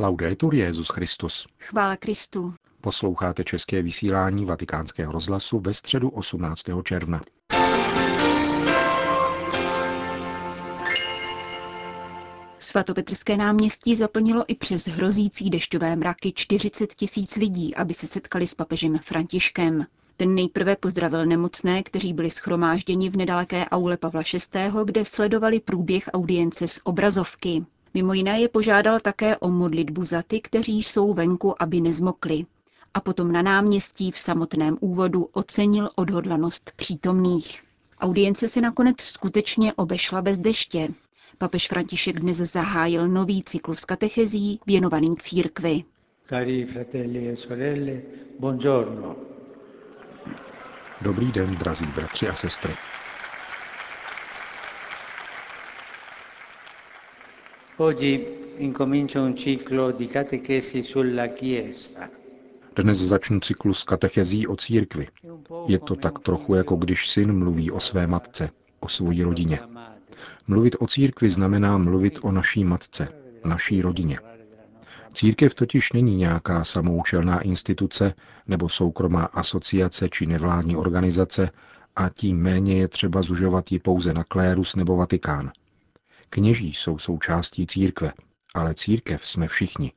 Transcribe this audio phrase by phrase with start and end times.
[0.00, 1.46] Laudetur Jezus Christus.
[1.58, 2.54] Chvála Kristu.
[2.80, 6.62] Posloucháte české vysílání Vatikánského rozhlasu ve středu 18.
[6.84, 7.22] června.
[12.58, 18.54] Svatopetrské náměstí zaplnilo i přes hrozící dešťové mraky 40 tisíc lidí, aby se setkali s
[18.54, 19.86] papežem Františkem.
[20.16, 26.10] Ten nejprve pozdravil nemocné, kteří byli schromážděni v nedaleké aule Pavla VI., kde sledovali průběh
[26.12, 27.64] audience z obrazovky.
[27.94, 32.46] Mimo jiné je požádal také o modlitbu za ty, kteří jsou venku, aby nezmokli.
[32.94, 37.62] A potom na náměstí v samotném úvodu ocenil odhodlanost přítomných.
[38.00, 40.88] Audience se nakonec skutečně obešla bez deště.
[41.38, 45.84] Papež František dnes zahájil nový cyklus katechezí věnovaný církvi.
[46.28, 48.02] Cari fratelli e sorelle,
[48.38, 49.16] buongiorno.
[51.02, 52.72] Dobrý den, drazí bratři a sestry.
[62.76, 65.08] Dnes začnu cyklus katechezí o církvi.
[65.66, 69.58] Je to tak trochu jako když syn mluví o své matce, o svojí rodině.
[70.46, 73.08] Mluvit o církvi znamená mluvit o naší matce,
[73.44, 74.18] naší rodině.
[75.14, 78.14] Církev totiž není nějaká samoučelná instituce
[78.46, 81.50] nebo soukromá asociace či nevládní organizace
[81.96, 85.50] a tím méně je třeba zužovat ji pouze na klérus nebo Vatikán.
[86.30, 88.12] Kněží jsou součástí církve,
[88.54, 89.92] ale církev jsme všichni.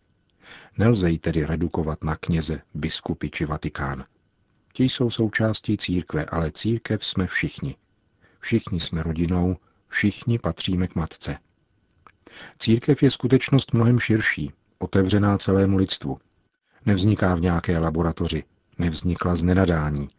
[0.78, 4.04] Nelze ji tedy redukovat na kněze, biskupy či Vatikán.
[4.74, 7.76] Ti jsou součástí církve, ale církev jsme všichni.
[8.40, 11.38] Všichni jsme rodinou, všichni patříme k matce.
[12.60, 16.18] Církev je skutečnost mnohem širší, otevřená celému lidstvu.
[16.86, 18.44] Nevzniká v nějaké laboratoři,
[18.78, 20.10] nevznikla z nenadání.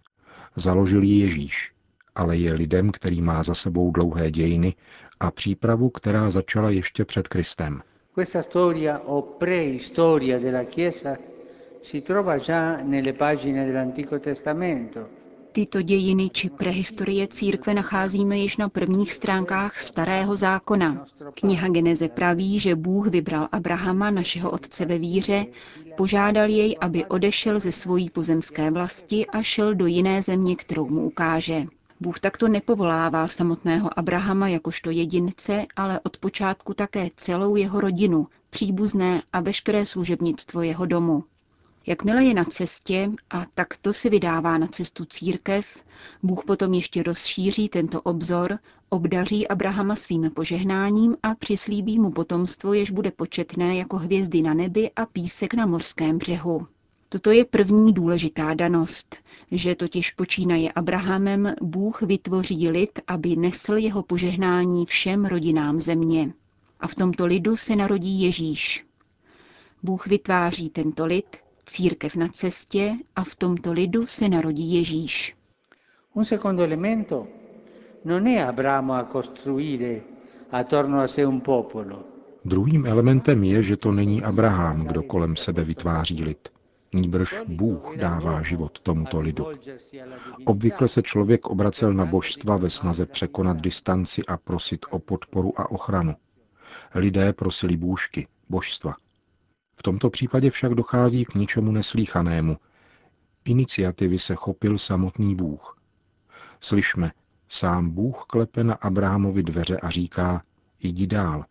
[0.56, 1.72] Založil ji Ježíš,
[2.14, 4.74] ale je lidem, který má za sebou dlouhé dějiny
[5.20, 7.82] a přípravu, která začala ještě před Kristem.
[8.14, 11.16] Questa storia o preistoria della Chiesa
[11.82, 15.00] si trova già nelle pagine dell'Antico Testamento.
[15.52, 21.06] Tyto dějiny či prehistorie církve nacházíme již na prvních stránkách starého zákona.
[21.34, 25.46] Kniha Geneze praví, že Bůh vybral Abrahama, našeho otce ve víře,
[25.96, 31.00] požádal jej, aby odešel ze svojí pozemské vlasti a šel do jiné země, kterou mu
[31.00, 31.64] ukáže.
[32.04, 39.22] Bůh takto nepovolává samotného Abrahama jakožto jedince, ale od počátku také celou jeho rodinu, příbuzné
[39.32, 41.24] a veškeré služebnictvo jeho domu.
[41.86, 45.84] Jakmile je na cestě a takto se vydává na cestu církev,
[46.22, 52.90] Bůh potom ještě rozšíří tento obzor, obdaří Abrahama svým požehnáním a přislíbí mu potomstvo, jež
[52.90, 56.66] bude početné jako hvězdy na nebi a písek na morském břehu.
[57.08, 59.16] Toto je první důležitá danost,
[59.50, 66.32] že totiž počínaje Abrahamem Bůh vytvoří lid, aby nesl jeho požehnání všem rodinám země.
[66.80, 68.84] A v tomto lidu se narodí Ježíš.
[69.82, 75.36] Bůh vytváří tento lid, církev na cestě a v tomto lidu se narodí Ježíš.
[76.14, 77.26] Un secondo elemento
[78.04, 80.00] non è Abramo a costruire
[80.50, 82.04] attorno a sé un popolo.
[82.44, 86.53] Druhým elementem je, že to není Abraham, kdo kolem sebe vytváří lid.
[86.94, 89.46] Nýbrž Bůh dává život tomuto lidu.
[90.44, 95.70] Obvykle se člověk obracel na božstva ve snaze překonat distanci a prosit o podporu a
[95.70, 96.14] ochranu.
[96.94, 98.94] Lidé prosili bůžky, božstva.
[99.76, 102.56] V tomto případě však dochází k ničemu neslíchanému.
[103.44, 105.78] Iniciativy se chopil samotný Bůh.
[106.60, 107.12] Slyšme,
[107.48, 110.42] sám Bůh klepe na Abrahamovi dveře a říká,
[110.80, 111.44] jdi dál,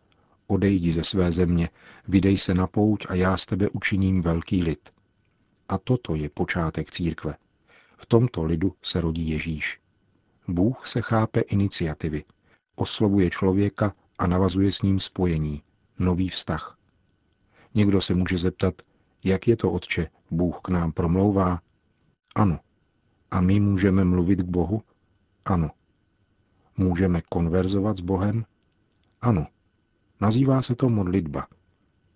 [0.48, 1.70] odejdi ze své země,
[2.08, 4.90] vydej se na pouť a já z tebe učiním velký lid.
[5.70, 7.36] A toto je počátek církve.
[7.98, 9.80] V tomto lidu se rodí Ježíš.
[10.48, 12.24] Bůh se chápe iniciativy,
[12.76, 15.64] oslovuje člověka a navazuje s ním spojení,
[16.00, 16.78] nový vztah.
[17.76, 18.82] Někdo se může zeptat,
[19.24, 21.62] jak je to, Otče, Bůh k nám promlouvá?
[22.36, 22.60] Ano.
[23.32, 24.82] A my můžeme mluvit k Bohu?
[25.46, 25.72] Ano.
[26.78, 28.46] Můžeme konverzovat s Bohem?
[29.22, 29.48] Ano.
[30.22, 31.48] Nazývá se to modlitba.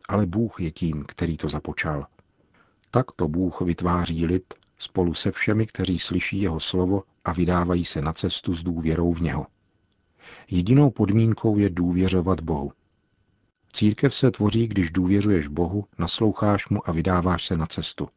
[0.10, 2.08] Ale Bůh je tím, který to započal.
[2.98, 8.14] Takto Bůh vytváří lid spolu se všemi, kteří slyší jeho slovo a vydávají se na
[8.14, 9.48] cestu s důvěrou v něho.
[10.52, 12.72] Jedinou podmínkou je důvěřovat Bohu.
[13.74, 18.08] Církev se tvoří, když důvěřuješ Bohu, nasloucháš mu a vydáváš se na cestu.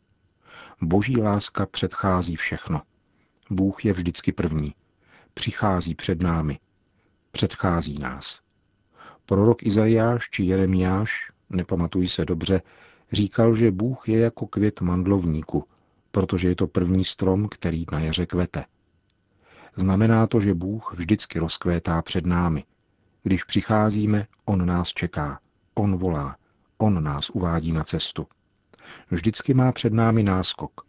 [0.82, 2.82] Boží láska předchází všechno.
[3.50, 4.74] Bůh je vždycky první.
[5.34, 6.58] Přichází před námi.
[7.30, 8.40] Předchází nás.
[9.26, 12.62] Prorok Izajáš či Jeremiáš, nepamatuji se dobře,
[13.12, 15.64] říkal, že Bůh je jako květ mandlovníku,
[16.10, 18.64] protože je to první strom, který na jaře kvete.
[19.76, 22.64] Znamená to, že Bůh vždycky rozkvétá před námi.
[23.22, 25.40] Když přicházíme, On nás čeká,
[25.74, 26.36] On volá,
[26.78, 28.26] On nás uvádí na cestu.
[29.10, 30.80] Vždycky má před námi náskok.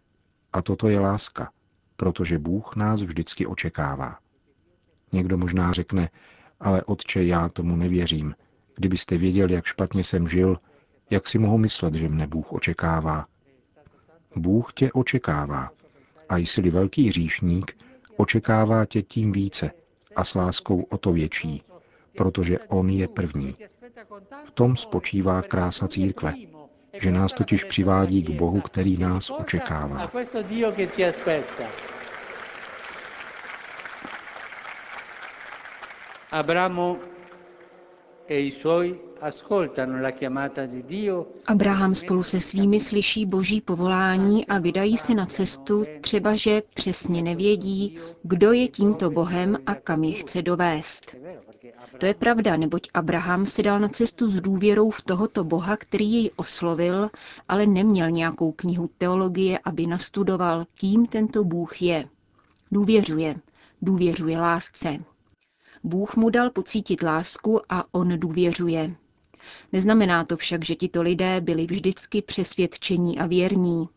[0.54, 1.52] A toto je láska,
[1.96, 4.18] protože Bůh nás vždycky očekává.
[5.12, 6.10] Někdo možná řekne,
[6.60, 8.36] ale otče, já tomu nevěřím.
[8.76, 10.58] Kdybyste věděli, jak špatně jsem žil,
[11.12, 13.26] jak si mohu myslet, že mne Bůh očekává?
[14.36, 15.70] Bůh tě očekává.
[16.30, 17.78] A jsi-li velký hříšník,
[18.18, 19.72] očekává tě tím více
[20.16, 21.64] a s láskou o to větší,
[22.18, 23.56] protože On je první.
[24.46, 26.34] V tom spočívá krása církve,
[26.94, 30.12] že nás totiž přivádí k Bohu, který nás očekává.
[36.32, 36.98] Abramo
[41.48, 47.22] Abraham spolu se svými slyší boží povolání a vydají se na cestu, třeba že přesně
[47.22, 51.16] nevědí, kdo je tímto Bohem a kam je chce dovést.
[51.98, 56.14] To je pravda, neboť Abraham se dal na cestu s důvěrou v tohoto Boha, který
[56.14, 57.10] jej oslovil,
[57.48, 62.06] ale neměl nějakou knihu teologie, aby nastudoval, kým tento Bůh je.
[62.72, 63.36] Důvěřuje.
[63.82, 64.98] Důvěřuje lásce.
[65.84, 68.96] Bůh mu dal pocítit lásku a on důvěřuje.
[69.74, 73.90] Neznamená to však, že tito lidé byli vždycky přesvědčení a věrní.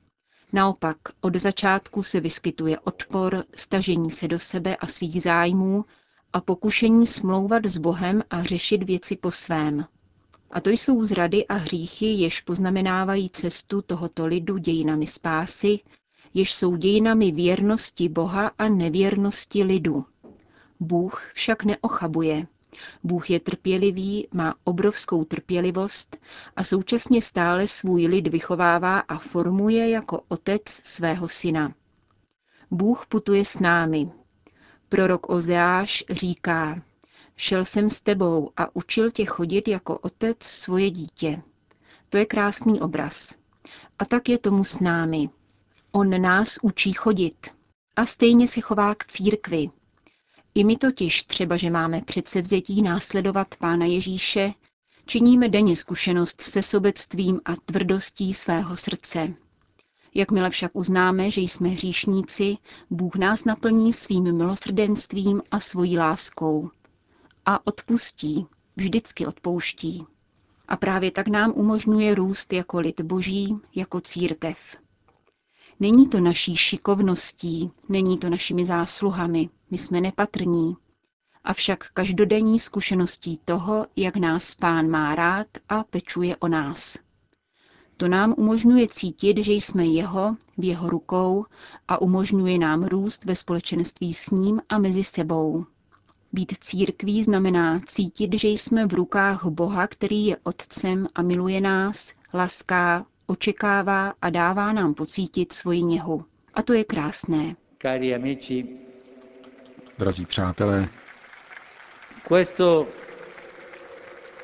[0.53, 5.85] Naopak, od začátku se vyskytuje odpor, stažení se do sebe a svých zájmů
[6.33, 9.87] a pokušení smlouvat s Bohem a řešit věci po svém.
[10.51, 15.79] A to jsou zrady a hříchy, jež poznamenávají cestu tohoto lidu dějinami spásy,
[16.35, 20.05] jež jsou dějinami věrnosti Boha a nevěrnosti lidu.
[20.85, 22.47] Bůh však neochabuje.
[23.05, 26.17] Bůh je trpělivý, má obrovskou trpělivost
[26.57, 31.75] a současně stále svůj lid vychovává a formuje jako otec svého syna.
[32.71, 34.11] Bůh putuje s námi.
[34.89, 36.83] Prorok Ozeáš říká,
[37.37, 41.43] šel jsem s tebou a učil tě chodit jako otec svoje dítě.
[42.09, 43.35] To je krásný obraz.
[43.99, 45.29] A tak je tomu s námi.
[45.93, 47.51] On nás učí chodit.
[47.97, 49.71] A stejně se chová k církvi,
[50.55, 54.53] i my totiž, třeba že máme předsevzetí následovat Pána Ježíše,
[55.07, 59.35] činíme denně zkušenost se sobectvím a tvrdostí svého srdce.
[60.15, 62.57] Jakmile však uznáme, že jsme hříšníci,
[62.91, 66.71] Bůh nás naplní svým milosrdenstvím a svojí láskou.
[67.47, 68.47] A odpustí,
[68.77, 70.05] vždycky odpouští.
[70.69, 74.77] A právě tak nám umožňuje růst jako lid boží, jako církev.
[75.81, 80.77] Není to naší šikovností, není to našimi zásluhami, my jsme nepatrní.
[81.45, 86.99] Avšak každodenní zkušeností toho, jak nás pán má rád a pečuje o nás.
[87.97, 91.45] To nám umožňuje cítit, že jsme jeho, v jeho rukou
[91.89, 95.65] a umožňuje nám růst ve společenství s ním a mezi sebou.
[96.33, 102.13] Být církví znamená cítit, že jsme v rukách Boha, který je Otcem a miluje nás,
[102.33, 106.25] laská, očekává a dává nám pocítit svoji něhu.
[106.55, 107.57] A to je krásné.
[107.83, 108.84] Cari amici,
[109.99, 110.89] Drazí přátelé,
[112.29, 112.87] questo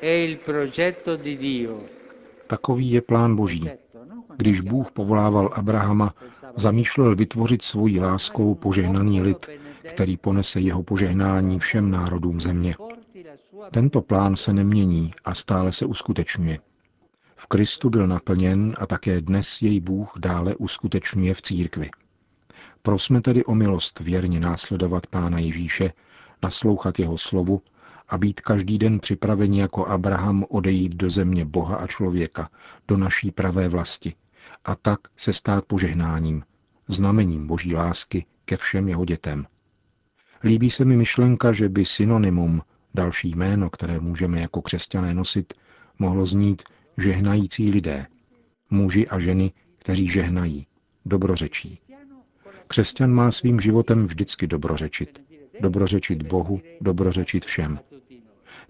[0.01, 1.81] è il progetto di Dio.
[2.47, 3.69] takový je plán Boží.
[4.37, 6.13] Když Bůh povolával Abrahama,
[6.55, 9.49] zamýšlel vytvořit svojí láskou požehnaný lid,
[9.89, 12.75] který ponese jeho požehnání všem národům země.
[13.71, 16.59] Tento plán se nemění a stále se uskutečňuje.
[17.35, 21.89] V Kristu byl naplněn a také dnes jej Bůh dále uskutečňuje v církvi.
[22.81, 25.93] Prosme tedy o milost věrně následovat Pána Ježíše,
[26.43, 27.61] naslouchat jeho slovu
[28.09, 32.49] a být každý den připraveni jako Abraham odejít do země Boha a člověka,
[32.87, 34.13] do naší pravé vlasti,
[34.65, 36.43] a tak se stát požehnáním,
[36.87, 39.45] znamením boží lásky ke všem jeho dětem.
[40.43, 42.61] Líbí se mi myšlenka, že by synonymum,
[42.93, 45.53] další jméno, které můžeme jako křesťané nosit,
[45.99, 46.63] mohlo znít
[46.97, 48.07] žehnající lidé,
[48.69, 50.67] muži a ženy, kteří žehnají,
[51.05, 51.79] dobrořečí.
[52.71, 55.21] Křesťan má svým životem vždycky dobrořečit.
[55.59, 57.79] Dobrořečit Bohu, dobrořečit všem.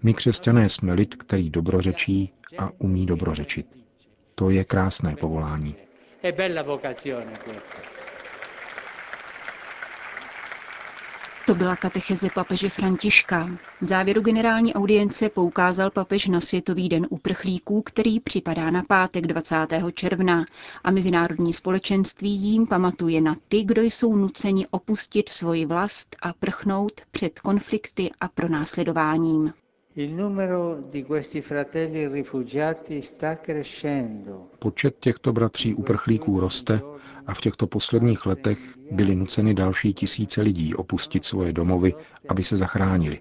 [0.02, 3.66] My křesťané jsme lid, který dobrořečí a umí dobrořečit.
[4.34, 5.74] To je krásné povolání.
[6.22, 7.91] È bella vocazione questa.
[11.52, 13.50] To byla katecheze papeže Františka.
[13.80, 19.56] V závěru generální audience poukázal papež na Světový den uprchlíků, který připadá na pátek 20.
[19.94, 20.44] června
[20.84, 26.92] a mezinárodní společenství jím pamatuje na ty, kdo jsou nuceni opustit svoji vlast a prchnout
[27.10, 29.52] před konflikty a pronásledováním.
[29.96, 34.46] Il numero di questi fratelli rifugiati sta crescendo.
[34.58, 36.80] Počet těchto bratří uprchlíků roste
[37.26, 38.58] a v těchto posledních letech
[38.90, 41.94] byly nuceny další tisíce lidí opustit svoje domovy,
[42.28, 43.20] aby se zachránili.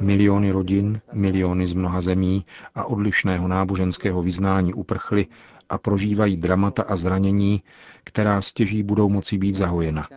[0.00, 5.26] Miliony rodin, miliony z mnoha zemí a odlišného náboženského vyznání uprchly
[5.68, 7.62] a prožívají dramata a zranění,
[8.04, 10.08] která stěží budou moci být zahojena.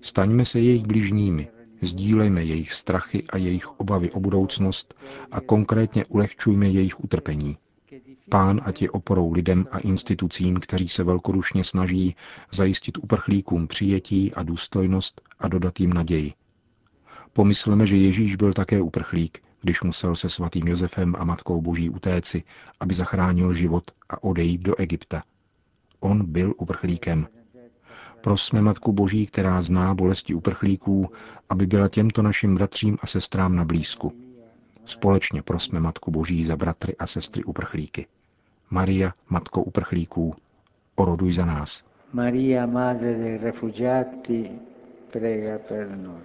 [0.00, 1.48] Staňme se jejich bližními,
[1.82, 4.94] sdílejme jejich strachy a jejich obavy o budoucnost
[5.30, 7.56] a konkrétně ulehčujme jejich utrpení.
[8.28, 12.16] Pán ať je oporou lidem a institucím, kteří se velkorušně snaží
[12.52, 16.32] zajistit uprchlíkům přijetí a důstojnost a dodat jim naději.
[17.32, 22.42] Pomysleme, že Ježíš byl také uprchlík, když musel se svatým Josefem a Matkou Boží utéci,
[22.80, 25.22] aby zachránil život a odejít do Egypta.
[26.00, 27.26] On byl uprchlíkem.
[28.20, 31.10] Prosme Matku Boží, která zná bolesti uprchlíků,
[31.48, 34.25] aby byla těmto našim bratřím a sestrám na blízku.
[34.86, 38.06] Společně prosme Matku Boží za bratry a sestry uprchlíky.
[38.70, 40.34] Maria, Matko uprchlíků,
[40.94, 41.84] oroduj za nás.
[42.12, 44.50] Maria, Madre dei Refugiati,
[45.10, 46.20] prega per noi.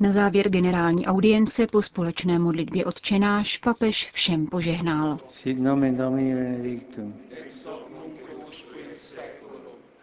[0.00, 5.18] Na závěr generální audience po společné modlitbě odčenáš papež všem požehnal.
[5.30, 7.14] Sit nomen Domini benedictum.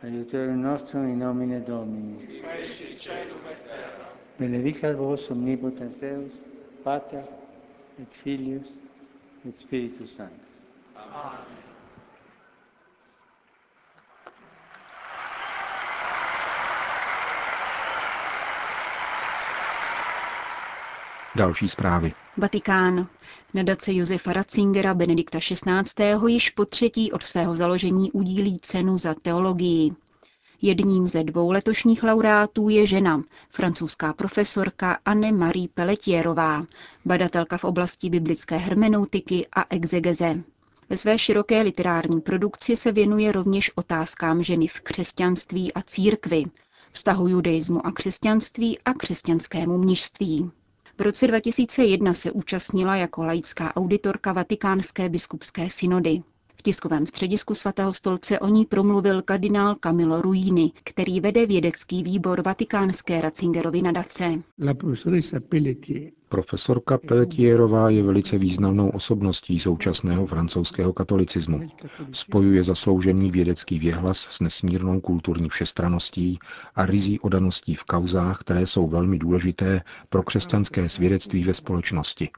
[0.03, 2.15] Aiutorium nostrum in nomine Domini.
[4.39, 6.31] Benedicat vos omnipotens Deus,
[6.83, 7.23] Pater
[8.01, 8.81] et Filius
[9.47, 10.53] et Spiritus Sanctus.
[21.35, 22.13] Další zprávy.
[22.37, 23.07] Vatikán.
[23.53, 26.05] Nadace Josefa Ratzingera Benedikta XVI.
[26.27, 29.91] již po třetí od svého založení udílí cenu za teologii.
[30.65, 36.65] Jedním ze dvou letošních laureátů je žena, francouzská profesorka Anne-Marie Pelletierová,
[37.05, 40.43] badatelka v oblasti biblické hermeneutiky a exegeze.
[40.89, 46.43] Ve své široké literární produkci se věnuje rovněž otázkám ženy v křesťanství a církvi,
[46.91, 50.51] vztahu judaismu a křesťanství a křesťanskému mnižství.
[50.97, 56.23] V roce 2001 se účastnila jako laická auditorka Vatikánské biskupské synody.
[56.63, 62.41] V tiskovém středisku svatého stolce o ní promluvil kardinál Camilo Ruini, který vede vědecký výbor
[62.41, 64.33] Vatikánské Ratzingerovy nadace.
[66.29, 71.69] Profesorka Pelletierová je velice významnou osobností současného francouzského katolicismu.
[72.11, 76.39] Spojuje zasloužený vědecký věhlas s nesmírnou kulturní všestraností
[76.75, 82.29] a rizí odaností v kauzách, které jsou velmi důležité pro křesťanské svědectví ve společnosti.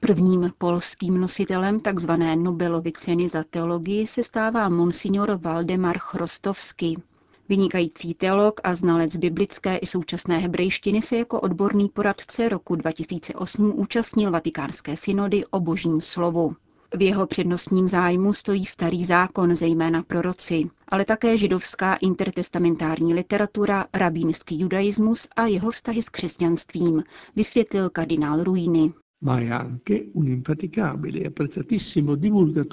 [0.00, 2.10] Prvním polským nositelem tzv.
[2.34, 7.02] Nobelovy ceny za teologii se stává monsignor Waldemar Chrostovský.
[7.48, 14.30] Vynikající teolog a znalec biblické i současné hebrejštiny se jako odborný poradce roku 2008 účastnil
[14.30, 16.56] vatikánské synody o božím slovu.
[16.94, 24.60] V jeho přednostním zájmu stojí starý zákon, zejména proroci, ale také židovská intertestamentární literatura, rabínský
[24.60, 27.04] judaismus a jeho vztahy s křesťanstvím,
[27.36, 28.44] vysvětlil kardinál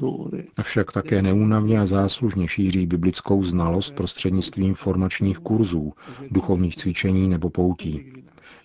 [0.02, 0.48] Ruini.
[0.58, 5.94] Avšak také neúnavně a záslužně šíří biblickou znalost prostřednictvím formačních kurzů,
[6.32, 8.14] duchovních cvičení nebo poutí.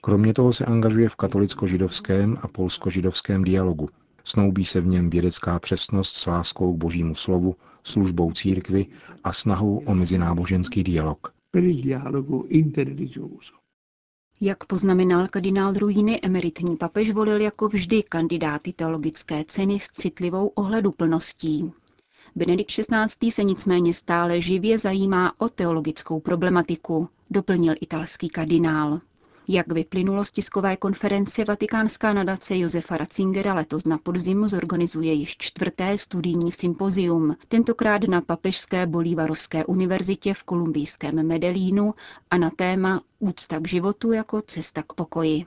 [0.00, 3.88] Kromě toho se angažuje v katolicko-židovském a polsko-židovském dialogu.
[4.24, 8.86] Snoubí se v něm vědecká přesnost s láskou k božímu slovu, službou církvy
[9.24, 11.32] a snahou o mezináboženský dialog.
[14.42, 21.72] Jak poznamenal kardinál Ruiny, emeritní papež volil jako vždy kandidáty teologické ceny s citlivou ohleduplností.
[22.36, 23.30] Benedikt XVI.
[23.30, 29.00] se nicméně stále živě zajímá o teologickou problematiku, doplnil italský kardinál.
[29.52, 35.98] Jak vyplynulo z tiskové konference, Vatikánská nadace Josefa Ratzingera letos na podzim zorganizuje již čtvrté
[35.98, 41.94] studijní sympozium, tentokrát na Papežské Bolívarovské univerzitě v kolumbijském Medellínu
[42.30, 45.46] a na téma Úcta k životu jako cesta k pokoji.